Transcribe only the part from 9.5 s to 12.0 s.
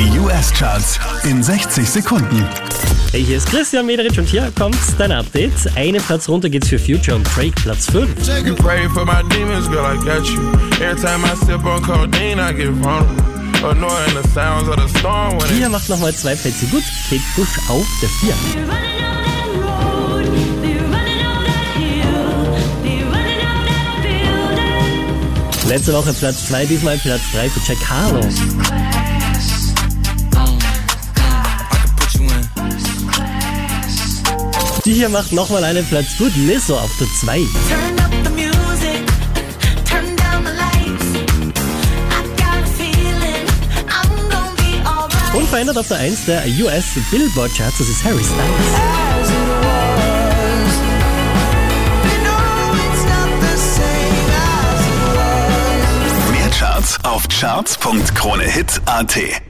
girl, I got you. Every time I sip on